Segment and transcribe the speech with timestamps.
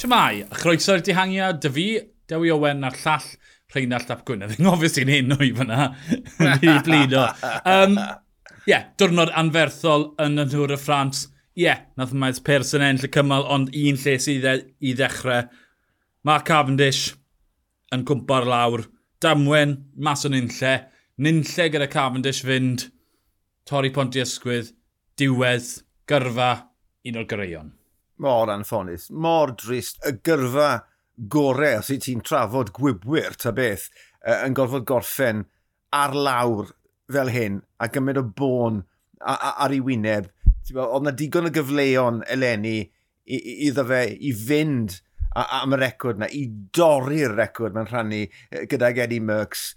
[0.00, 1.82] Siamai, a chroeso i'r dihangiad, dy fi,
[2.30, 3.24] Dewi Owen a'r llall
[3.74, 4.54] Rheinald Ap Gwynedd.
[4.54, 5.90] Yng ngofio sy'n hyn o'i fyna,
[6.62, 7.26] fi blido.
[7.68, 7.98] Um,
[8.64, 11.26] yeah, diwrnod anferthol yn y Tŵr y Ffrans.
[11.52, 15.50] Ie, yeah, nath maes pers yn enll y cymal, ond un lle sydd i, ddechrau.
[16.24, 17.10] Mark Cavendish
[17.92, 18.86] yn cwmpa'r lawr.
[19.20, 20.72] Damwen, mas o'n unlle.
[21.20, 22.86] Nunlle gyda Cavendish fynd.
[23.68, 24.72] Torri Ponti Ysgwydd.
[25.20, 25.68] Diwedd.
[26.08, 26.54] Gyrfa.
[27.04, 27.74] Un o'r gyreion
[28.20, 30.70] mor anffonus, mor drist, y gyrfa
[31.30, 33.88] gorau os i ti'n trafod gwybwyr ta beth
[34.24, 35.44] uh, yn gorfod gorffen
[35.96, 36.70] ar lawr
[37.10, 38.82] fel hyn a gymryd o bôn
[39.20, 40.30] ar ei wyneb.
[40.70, 42.78] Oedd na digon o gyfleon eleni
[43.26, 45.00] iddo fe i fynd
[45.34, 48.22] am y record na, i dorri'r record mae'n rhannu
[48.70, 49.74] gydag Eddie Merckx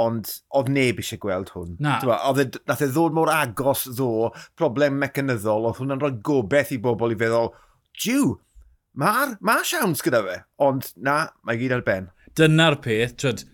[0.00, 1.76] ond oedd neb eisiau gweld hwn.
[1.82, 1.98] Na.
[2.30, 6.80] Oedd e nath e ddod mor agos ddo, problem mecanyddol, oedd hwnna'n rhoi gobeith i
[6.82, 7.52] bobl i feddwl,
[8.00, 8.32] diw,
[8.98, 12.10] mae'r ma siawns gyda fe, ond na, mae gyd ar ben.
[12.38, 13.44] Dyna'r peth, twyd,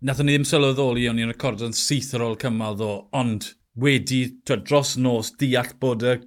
[0.00, 4.24] nath ni ddim sylweddoli o'n i'n record yn syth ar ôl cymal ddo, ond wedi,
[4.48, 6.18] twyd, dros nos, deall bod y,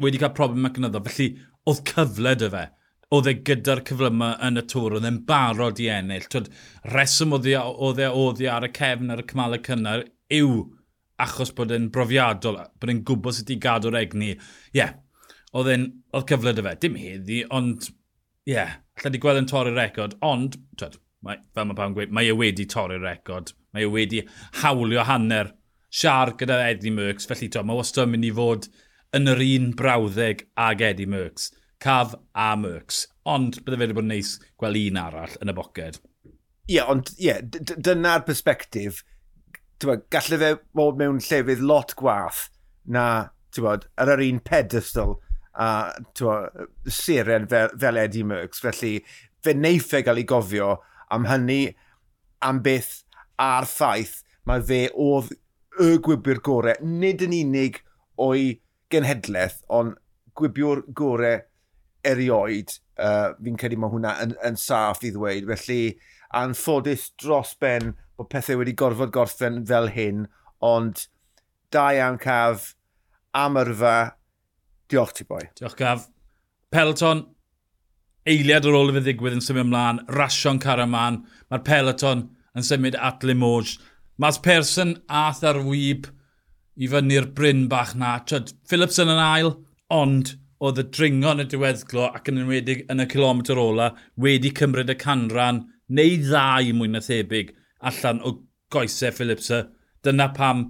[0.00, 1.34] wedi cael problem mecanyddol, felly
[1.68, 2.66] oedd cyfle dy fe
[3.14, 6.28] oedd e gyda'r cyflyma yn y tŵr, oedd e'n barod i ennill.
[6.30, 6.50] Twyd,
[6.94, 7.56] reswm oedd e
[8.06, 10.04] oedd e ar y cefn ar y cymalau cynnar
[10.36, 10.60] yw
[11.20, 14.32] achos bod e'n brofiadol, bod e'n gwybod sut i gadw'r egni.
[14.36, 14.94] Ie, yeah,
[15.56, 17.90] oedd e'n, oedd cyfle dy fe, dim heddi, ond,
[18.46, 21.96] ie, yeah, lle di gweld yn torri'r record, ond, twyd, mae, fel mae pawb yn
[21.98, 24.22] gweud, mae e wedi torri'r record, mae e wedi
[24.62, 25.54] hawlio hanner
[25.90, 28.70] siar gyda Eddie Merckx, felly to, mae wastad yn mynd i fod
[29.18, 31.50] yn yr un brawddeg ag Eddie Merckx.
[31.80, 33.06] Caf a Merckx.
[33.28, 36.00] Ond bydde fe wedi bod yn neis gweld un arall yn y boced.
[36.28, 39.02] Ie, yeah, ond ie, yeah, dyna'r perspektif.
[39.80, 42.48] Gallai fe bod mewn llefydd lot gwath
[42.84, 43.04] na
[43.56, 45.16] bod, ar yr un pedestal
[45.58, 48.62] a bod, siren fel, fel Eddie Merckx.
[48.62, 48.98] Felly
[49.44, 50.76] fe neiff e gael ei gofio
[51.10, 51.62] am hynny,
[52.44, 53.00] am beth
[53.40, 55.32] a'r ffaith mae fe oedd
[55.80, 57.80] y gwybwyr gorau, nid yn unig
[58.20, 58.58] o'i
[58.92, 59.96] genhedlaeth, ond
[60.36, 61.40] gwibiwr gorau
[62.06, 65.48] erioed, uh, fi'n credu mae hwnna yn, yn saff i ddweud.
[65.50, 65.82] Felly,
[66.36, 70.26] anffodus dros ben bod pethau wedi gorfod gorffen fel hyn,
[70.64, 71.06] ond
[71.72, 72.74] da iawn caf,
[73.36, 74.14] amyrfa,
[74.90, 75.42] diolch ti boi.
[75.58, 76.08] Diolch caf.
[76.70, 77.24] Peloton,
[78.28, 82.98] eiliad ar ôl y fe ddigwydd yn symud ymlaen, rasio'n caraman, mae'r peloton yn symud
[82.98, 83.78] at Limoges.
[84.20, 86.10] Mas Persson ath ar wyb
[86.76, 88.18] i fyny'r bryn bach na.
[88.26, 89.54] Tryd, Phillips yn ail,
[89.90, 93.90] ond oedd y dringon y diweddglo ac yn enwedig yn y kilometr ola
[94.20, 97.54] wedi cymryd y canran neu ddau mwy na thebyg
[97.90, 98.34] allan o
[98.72, 99.62] goesau Philipsa.
[100.04, 100.66] Dyna pam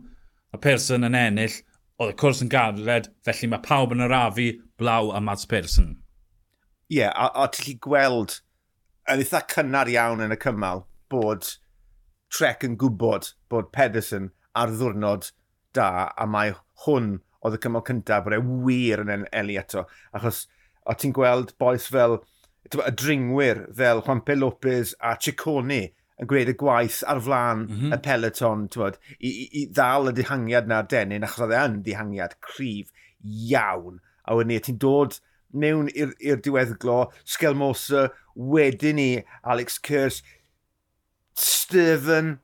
[0.54, 1.56] y person yn ennill,
[2.00, 5.96] oedd y cwrs yn gadled, felly mae pawb yn arafu blaw a Mads person.
[6.90, 8.40] Ie, yeah, a, a ti'n gweld
[9.10, 11.56] yn eitha cynnar iawn yn y cymal bod
[12.30, 15.32] Trek yn gwybod bod Pedersen ar ddwrnod
[15.74, 19.86] da a mae hwn oedd y cymal cyntaf bod e wir yn Eli eto.
[20.16, 20.44] Achos
[20.84, 22.20] o ti'n gweld boes fel
[22.66, 25.82] y dringwyr fel Juanpe Lopez a Ciccone
[26.20, 27.86] yn gwneud y gwaith ar flaen mm -hmm.
[27.86, 28.02] y mhm.
[28.04, 32.36] peleton bod, i, i, i ddal y dihangiad na'r denyn achos oedd e yn dihangiad
[32.44, 32.92] cryf
[33.24, 34.00] iawn.
[34.28, 35.16] A wedyn ni, ti'n dod
[35.50, 39.08] mewn i'r diweddglo, Skelmosa, wedyn ni
[39.42, 40.20] Alex Kers,
[41.34, 42.38] Stephen,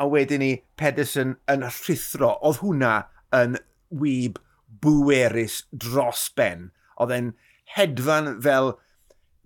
[0.00, 2.34] a wedyn ni Pedersen yn rhithro.
[2.42, 2.94] Oedd hwnna
[3.36, 3.58] yn
[3.90, 4.38] wyb
[4.80, 6.70] bwerus dros ben.
[7.00, 7.34] Oedd e'n
[7.76, 8.74] hedfan fel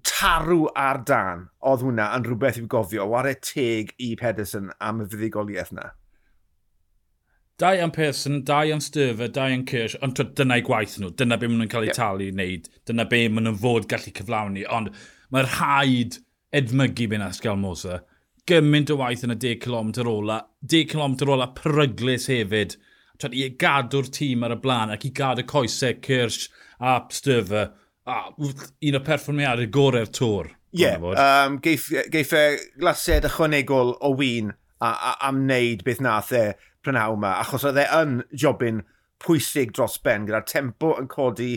[0.05, 1.49] tarw ar dan.
[1.65, 3.09] Oedd hwnna yn rhywbeth i'w gofio.
[3.11, 5.91] Ware teg i Pedersen am y fuddigoliaeth yna.
[7.59, 11.47] Dau am Pearson, dau am Sturfer, dau am Kirsch, ond dyna'i gwaith nhw, dyna be
[11.47, 11.99] maen nhw'n cael eu yep.
[12.01, 14.91] talu i wneud, dyna be maen nhw'n fod gallu cyflawni, ond
[15.31, 16.17] mae'r rhaid
[16.59, 18.01] edmygu be'n asgal Mosa.
[18.51, 22.75] Gymaint o waith yn y 10 km ola, 10 km ola pryglis hefyd,
[23.31, 26.51] i gadw'r tîm ar y blaen ac i gadw coesau Kirsch
[26.81, 27.73] a Sturfer.
[28.05, 30.51] A, un o perfformiadau gorau'r tŵr.
[30.75, 30.99] Ie, yeah,
[31.47, 32.43] um, geif, geiff e
[32.77, 36.43] glased ychwanegol o win a, a, am wneud beth nath e
[36.85, 38.83] prynhaw yma, achos oedd e yn jobyn
[39.23, 41.53] pwysig dros ben, gyda'r tempo yn codi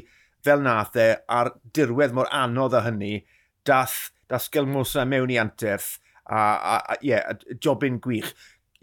[0.45, 3.25] fel nath e a'r dirwedd mor anodd â hynny,
[3.67, 5.97] dath, dath Gelmosa mewn i anterth,
[6.29, 7.33] a, a, a yeah,
[7.63, 8.31] jobyn gwych.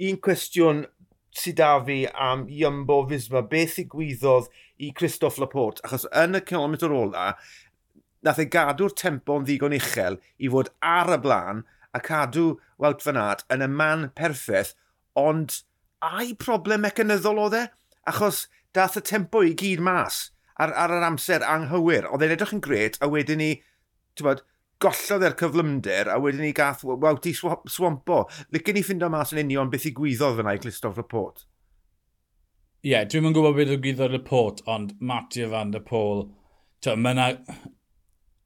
[0.05, 0.85] Un cwestiwn
[1.35, 6.43] sydd da fi am Iambo Fisma, beth i gwyddodd i Christoph Laporte, achos yn y
[6.47, 7.33] kilometr ola,
[8.25, 11.65] nath ei gadw'r tempo'n ddigon uchel i fod ar y blaen
[11.95, 14.73] a cadw Wout Van Aert yn y man perffaith,
[15.19, 15.61] ond
[16.05, 17.65] a'i problem mecanyddol oedd e?
[18.11, 18.47] Achos
[18.77, 20.29] dath y tempo i gyd mas
[20.61, 22.09] ar, ar yr amser anghywir.
[22.11, 23.53] Oedd e'n edrych yn gret, a wedyn ni,
[24.15, 24.43] ti'n bod,
[24.83, 28.25] gollodd e'r cyflymder a wedyn ni gath wawti swampo.
[28.55, 31.47] Licen ni ffindo mas yn union beth i gwyddodd fyna i Clistoph Laporte.
[32.85, 36.27] Ie, yeah, dwi'n yn gwybod beth o gwyddodd Laporte, ond Matthew van der Pôl,
[36.85, 37.31] mae yna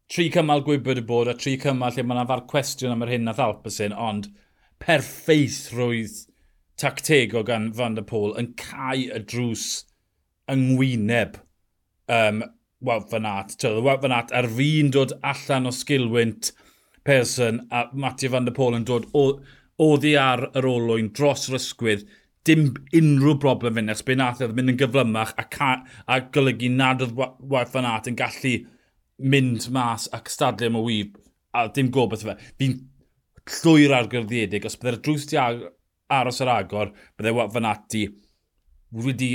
[0.08, 3.12] tri cymal gwybod y bod a tri cymal lle mae yna far cwestiwn am yr
[3.16, 4.30] hyn nath Alpesyn, ond
[4.80, 6.22] perfeith rwydd
[6.78, 9.66] tactego gan Van der Pôl yn cael y drws
[10.48, 11.40] yng ngwyneb
[12.14, 12.44] um,
[12.84, 13.56] waw, fan at.
[13.62, 16.52] Wout van Aert, Ar fi'n dod allan o sgilwynt
[17.08, 22.06] person a Matthew van der Pôl yn dod oddi ar yr olwyn dros yr ysgwydd
[22.48, 25.70] dim unrhyw broblem fynd nes be'n athaf e, mynd yn gyflymach a, ca,
[26.08, 28.54] a golygu nad oedd Wout Van Aert yn gallu
[29.18, 31.18] mynd mas ac stadlu am y wyb
[31.56, 32.36] a dim gobeith fe.
[32.60, 32.78] Fi'n
[33.58, 37.98] llwyr ar gyrddiedig, Os byddai'r drws di aros ar agor, byddai Wout Van Aert
[39.04, 39.32] wedi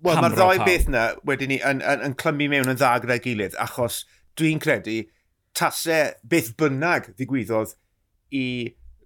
[0.00, 3.20] Wel, mae'r ddoi beth yna wedyn ni yn, yn, yn clymu mewn yn dda gyda'i
[3.24, 4.02] gilydd, achos
[4.40, 5.02] dwi'n credu
[5.56, 7.74] tasau beth bynnag ddigwyddodd
[8.36, 8.44] i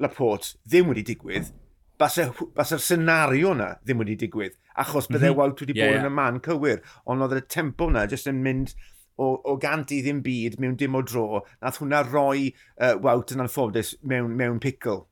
[0.03, 1.51] Laporte ddim wedi digwydd,
[1.99, 5.41] basa'r senario yna ddim wedi digwydd, achos byddai mm -hmm.
[5.41, 6.05] Wout wedi yeah, bod yeah.
[6.05, 8.75] yn y man cywir, ond oedd y tempo yna jyst yn mynd
[9.19, 13.35] o, o gant i ddim byd mewn dim o dro, nath hwnna roi uh, Wout
[13.35, 15.05] yn anffodus mewn, mewn pickle.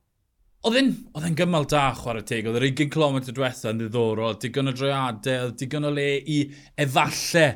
[0.63, 0.91] Oedd e'n
[1.27, 5.49] yn gymal da chwarae teg, oedd yr 20 km diwetha yn ddiddorol, digon o droiadau,
[5.49, 6.37] oedd digon o le i
[6.85, 7.47] efalle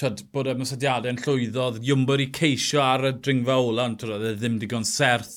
[0.00, 4.00] twyd, bod y mysadiadau yn llwyddo, oedd Iwmbor i ceisio ar y dringfa ola, ond
[4.00, 5.36] twyd, oedd e ddim digon serth.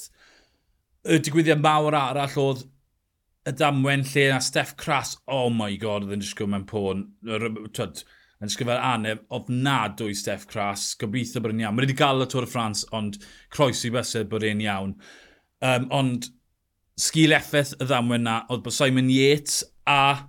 [1.03, 2.63] Y digwyddiad mawr arall oedd
[3.43, 7.05] y damwen lle na Steff Cras, oh my god, oedd yn disgwyl mewn pôn.
[7.27, 8.05] Twyd,
[8.39, 11.75] yn disgwyl fel aneb, o'i Steff Cras, gobeithio bod yn iawn.
[11.75, 13.19] Mae wedi gael y Tôr y Ffrans, ond
[13.51, 14.95] croesi bysedd bod e'n iawn.
[15.61, 16.37] Um, ond
[17.01, 20.27] sgil effaith y ddamwen na, oedd bod Simon Yates a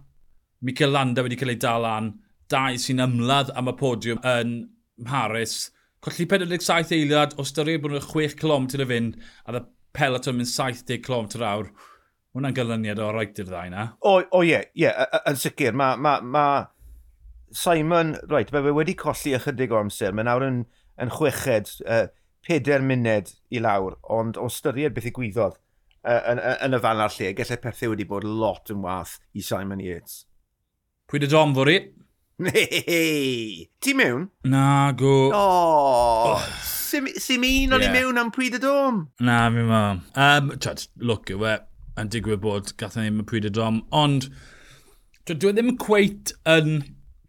[0.64, 2.12] Michael Landa wedi cael ei dal an,
[2.52, 4.54] dau sy'n ymladd am y podiwm yn
[5.02, 5.56] Mharis.
[6.02, 9.64] Colli 47 eiliad, o styried bod nhw'n 6 clom til y fynd, a dda
[9.96, 11.68] peloton mynd 70 clom til awr.
[12.32, 13.88] Hwna'n gylyniad o roed i'r ddau na.
[14.08, 14.88] O ie, ie,
[15.28, 15.76] yn sicr.
[15.76, 16.46] Mae ma, ma
[17.52, 20.16] Simon, right, mae wedi colli ychydig o amser.
[20.16, 20.62] Mae nawr yn,
[21.02, 22.06] yn chweched, uh,
[22.46, 25.60] pedair munud i lawr, ond o styried beth i gwyddodd
[26.04, 29.82] yn, yn y fan ar lle, gallai pethau wedi bod lot yn wath i Simon
[29.82, 30.24] Yates.
[31.10, 31.76] Pwy dy dom fori?
[32.42, 33.68] Nei!
[33.82, 34.26] Ti mewn?
[34.50, 35.30] Na, go.
[35.30, 36.46] Oh, oh.
[36.62, 37.06] Sim,
[37.46, 39.04] un o'n i mewn am pwy dy dom?
[39.22, 39.84] Na, mi ma.
[40.18, 41.54] Um, Twyd, look yw e,
[42.00, 44.28] yn digwydd bod gath ni'n pwy dy dom, ond
[45.28, 46.82] dwi e ddim cweit yn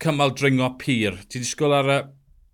[0.04, 1.22] cymal dringo pyr.
[1.28, 2.02] Ti wedi sgol ar y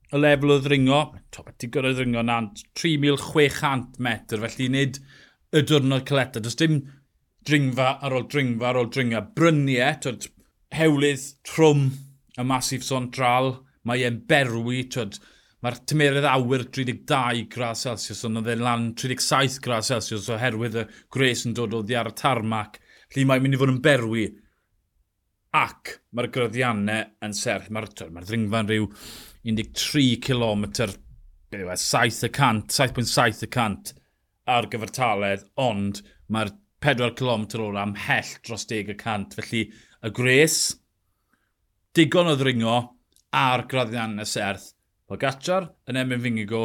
[0.09, 0.99] y lefel o ddringo,
[1.29, 2.39] Ti gyrraedd ddringo na
[2.81, 4.97] 3,600 metr, felly nid
[5.55, 6.41] y diwrnod Coletta.
[6.43, 6.81] Does dim
[7.47, 9.23] dringfa ar ôl dringfa ar ôl dringfa.
[9.35, 10.29] Bryniau, twyd,
[10.75, 11.89] hewlydd, trwm,
[12.39, 13.55] y masif sontral,
[13.87, 15.17] mae e'n berwi, twyd,
[15.63, 20.85] mae'r tymerydd awyr 32 grad Celsius, ond oedd e'n lan 37 grad Celsius oherwydd y
[21.11, 22.79] gres yn dod o ddi ar y tarmac.
[23.15, 24.27] Lly mae'n mynd i fod yn berwi.
[25.57, 27.71] Ac mae'r gryddiannau yn serth.
[27.73, 28.85] Mae'r ma ddringfa'n rhyw
[29.49, 30.67] 13 km,
[31.49, 33.95] 7%, 7.7%
[34.49, 36.01] ar gyfer taledd, ond
[36.33, 36.53] mae'r
[36.83, 39.35] 4 km o'r am hell dros 10 y cant.
[39.37, 40.59] Felly y gres,
[41.95, 42.77] digon o ddringo
[43.35, 44.71] a'r graddian y serth.
[45.09, 46.63] Pogacar yn emyn fingigo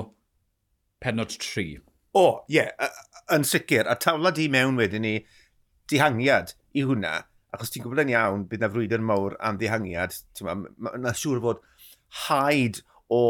[1.00, 1.81] penod 3.
[2.14, 2.91] O, oh, ie, yeah,
[3.35, 3.88] yn sicr.
[3.91, 5.14] A tawla di mewn wedyn ni
[5.91, 7.17] dihangiad i hwnna,
[7.55, 10.57] achos ti'n gwybod yn iawn bydd na frwydr mawr am ddihangiad, ti'n ma,
[10.95, 11.62] ma, siŵr fod
[12.25, 12.81] haid
[13.12, 13.21] o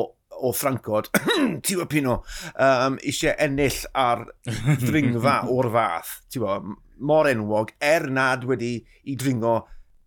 [0.41, 1.11] o Ffrancod,
[1.67, 2.21] Tiwa Pino,
[2.55, 4.27] um, eisiau ennill ar
[4.83, 6.59] ddringfa o'r fath, ti'n bo,
[7.05, 8.77] mor enwog, er nad wedi
[9.11, 9.61] i dringo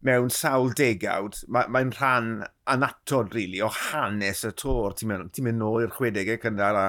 [0.07, 2.27] mewn sawl degawd, mae'n mae rhan
[2.69, 4.95] anatod, really, o hanes y tor.
[4.97, 6.85] Ti'n mynd, ti mynd nôl i'r 60au cynnar a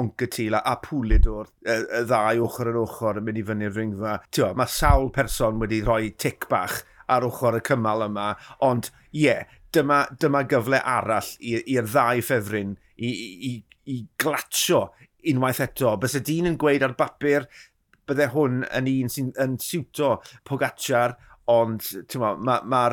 [0.00, 4.16] Oncatil a, a Pwlidor, y, y ddau ochr yr ochr yn mynd i fyny'r ringfa.
[4.30, 8.28] Tio, mae sawl person wedi rhoi tic bach ar ochr y cymal yma,
[8.62, 13.52] ond ie, yeah, dyma, dyma gyfle arall i'r ddau ffefryn i, i, i,
[13.94, 14.86] i glatio
[15.30, 15.96] unwaith eto.
[16.00, 17.46] Bys y dyn yn gweud ar bapur,
[18.08, 21.16] bydde hwn yn un sy'n yn siwto Pogacar,
[21.50, 21.84] ond
[22.14, 22.84] mae'r ma, ma,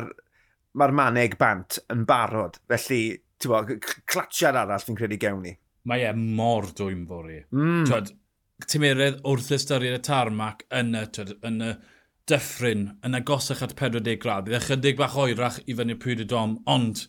[0.78, 2.60] ma maneg bant yn barod.
[2.70, 3.02] Felly,
[3.46, 3.62] mo,
[4.08, 5.54] clatsiad arall fi'n credu gewn ni.
[5.88, 7.38] Mae e mor dwy'n fori.
[7.54, 7.84] Mm.
[7.88, 8.10] Twyd,
[8.66, 11.72] tymeredd wrth ystyried y tarmac yn y, twyd, yn y
[12.28, 14.46] dyffryn yn agosach at 40 grad.
[14.46, 17.06] Bydd ychydig bach oerach i fyny pwyd y dom, ond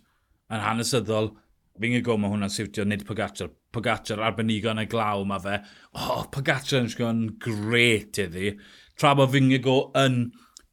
[0.50, 1.34] yn hanesyddol,
[1.80, 3.52] fi'n gwybod mae hwnna'n siwtio, nid Pogacar.
[3.76, 5.58] Pogacar arbenigo yn y glaw mae fe.
[5.94, 8.56] O, oh, Pogacar yn sgwrn gret iddi.
[9.00, 10.18] Tra bod fi'n gwybod yn,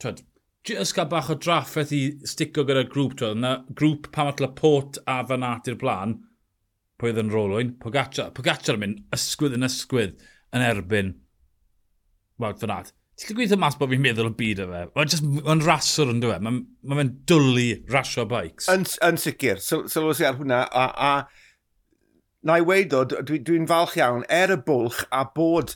[0.02, 0.22] twyd,
[0.66, 3.18] jyst cael bach o draffaeth i stico gyda'r grŵp.
[3.20, 6.18] Twyd, yna grŵp pam at pot a fan at i'r blaen,
[6.96, 8.32] pwy oedd yn rolwyn, Pogacar.
[8.34, 10.18] Pogacar yn mynd ysgwydd yn ysgwydd
[10.56, 11.16] yn erbyn
[12.42, 12.92] Wout fan at.
[13.16, 14.82] Ti'n gweithio mas bod fi'n meddwl o byd o fe.
[15.46, 16.36] Mae'n raswr yn dweud.
[16.36, 16.44] E?
[16.44, 18.68] Mae'n ma, ma dwlu rasio bikes.
[18.72, 19.62] Yn, yn sicr.
[19.64, 20.62] Sylwys so, so i ar hwnna.
[20.68, 21.12] A, a
[22.46, 25.74] na i weid o, dwi'n dwi falch iawn, er y bwlch a bod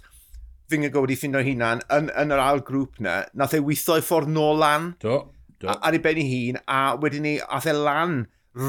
[0.70, 4.30] Fingergo wedi ffindio hunan yn, yn yr ail grŵp na, nath ei weithio i ffordd
[4.30, 4.92] nôl lan.
[5.02, 5.22] Do,
[5.58, 5.72] do.
[5.72, 8.20] Ar ei ben ei hun, a wedyn ni, ath e lan,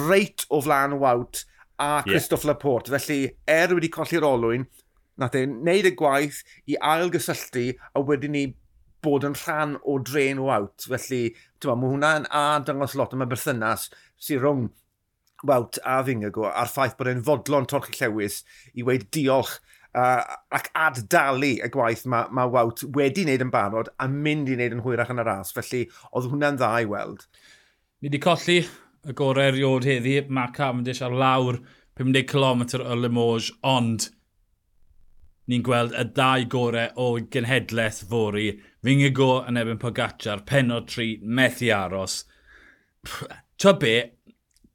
[0.09, 1.43] reit o flan wawt,
[1.81, 2.53] a Christoph yeah.
[2.53, 2.93] Laporte.
[2.93, 4.65] Felly, er wedi colli'r olwyn,
[5.19, 6.41] nath e wneud y gwaith
[6.71, 8.45] i ailgysylltu a wedyn ni
[9.01, 10.85] bod yn rhan o dren o awt.
[10.87, 11.23] Felly,
[11.65, 13.89] ma, mae hwnna'n a dangos lot am y berthynas
[14.21, 14.69] sy'n rhwng
[15.41, 18.43] Wout a Fingago a'r ffaith bod e'n fodlon torchi llewis
[18.77, 19.55] i weid diolch
[19.97, 20.21] uh,
[20.53, 24.77] ac addalu y gwaith mae ma Wout wedi wneud yn barod a mynd i wneud
[24.77, 25.53] yn hwyrach yn y ras.
[25.55, 27.25] Felly, oedd hwnna'n dda i weld.
[28.01, 30.19] Ni wedi colli y gorau erioed heddi.
[30.29, 31.57] Mae Cavendish ar lawr
[31.99, 34.11] 50km o Limoges, ond
[35.49, 38.49] ni'n gweld y ddau gorau o genhedlaeth fori.
[38.85, 42.23] Fingigo yn ebyn Pogacar, penod tri, methu aros.
[43.61, 43.95] Twa be,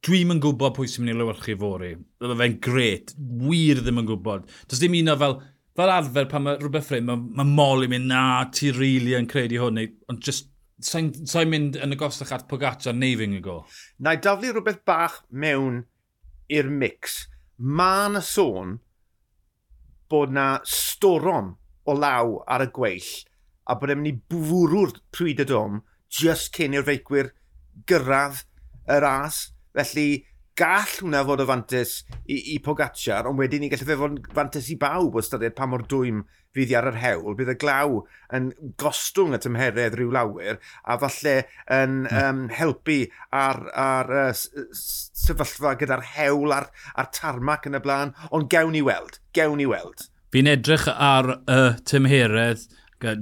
[0.07, 1.93] dwi'm yn gwybod pwy sy'n mynd i lywyrchu fori.
[2.23, 4.51] Roedd fe'n gret, wir ddim yn gwybod.
[4.71, 5.39] Does dim un o fel,
[5.79, 9.19] fel arfer pan mae rhywbeth ffrind, mae ma mol i mynd, na, ti rili really
[9.19, 10.51] yn credu hwn, ond just
[10.85, 13.63] sa'n sa mynd yn y gosach at Pogacar neu Fingigo?
[13.99, 15.85] Na i daflu rhywbeth bach mewn
[16.53, 17.25] i'r mix.
[17.57, 18.77] Mae'n yna sôn
[20.11, 21.55] bod na storom
[21.87, 23.11] o law ar y gweill
[23.67, 25.81] a bod e'n mynd i bwrw'r pryd y dom
[26.21, 27.33] just cyn i'r feicwyr
[27.91, 28.43] gyrraedd
[28.87, 29.41] y ras.
[29.77, 30.25] Felly,
[30.57, 34.71] gall hwnna fod o fantes i, i Pogacar, ond wedyn ni gallu fe fod fantes
[34.73, 36.23] i bawb o styried pa mor dwym
[36.57, 37.99] fydd i ar yr hewl, bydd y glaw
[38.37, 38.49] yn
[38.81, 41.37] gostwng y tymheredd rhyw lawer, a falle
[41.77, 43.03] yn um, helpu
[43.37, 48.85] ar, ar uh, sefyllfa gyda'r hewl a'r, ar tarmac yn y blaen, ond gewn ni
[48.87, 50.09] weld, gewn ni weld.
[50.33, 52.65] Fi'n edrych ar y uh, tymheredd,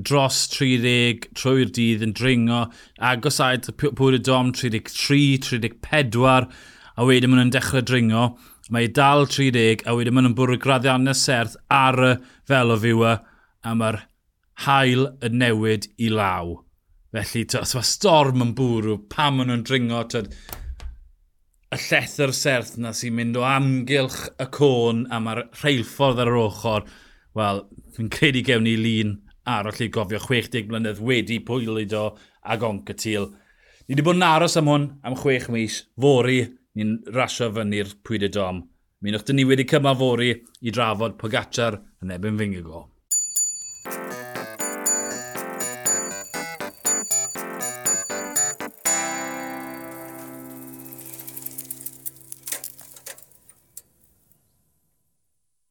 [0.06, 2.60] dros 30 trwy'r dydd yn dringo,
[3.02, 6.46] agos aed pwyr y dom 33, 34,
[6.94, 8.24] a wedyn maen nhw'n dechrau dringo.
[8.72, 12.12] Mae dal 30 a wedyn maen nhw'n bwrw graddiannau serth ar y
[12.48, 13.22] fel o fywa e,
[13.64, 14.00] a mae'r
[14.66, 16.54] hael y newid i law.
[17.14, 20.32] Felly, os mae storm yn bwrw, pam maen nhw'n dringo, tyd,
[21.74, 26.40] y llethr serth na sy'n mynd o amgylch y côn a mae'r rheilffordd ar yr
[26.44, 26.88] ochr,
[27.34, 27.64] wel,
[27.96, 29.16] fi'n credu gewn ni lun
[29.50, 32.12] arall i gofio 60 mlynedd wedi pwylido
[32.44, 33.30] a gonc y tîl.
[33.84, 36.38] Ni wedi bod yn aros am hwn am 6 mis, fori,
[36.78, 38.62] ni'n rasio fyny'r pwyd y dom.
[39.00, 40.30] Mi wnwch dyn ni wedi cymafori
[40.64, 42.86] i drafod Pogacar yn ebyn Fingigo.